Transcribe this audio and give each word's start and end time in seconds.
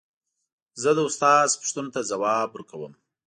زه 0.81 0.89
د 0.97 0.99
استاد 1.09 1.49
پوښتنو 1.61 1.93
ته 1.95 2.01
ځواب 2.11 2.47
ورکوم. 2.51 2.93